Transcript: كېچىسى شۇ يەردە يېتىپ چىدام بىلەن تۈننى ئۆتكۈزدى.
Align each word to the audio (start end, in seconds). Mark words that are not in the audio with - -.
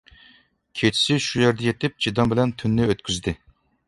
كېچىسى 0.79 1.17
شۇ 1.25 1.43
يەردە 1.43 1.67
يېتىپ 1.67 1.99
چىدام 2.05 2.31
بىلەن 2.31 2.55
تۈننى 2.63 2.89
ئۆتكۈزدى. 2.93 3.35